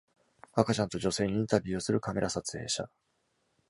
[0.53, 2.89] 赤ちゃんと女性にインタビューをするカメラ撮影者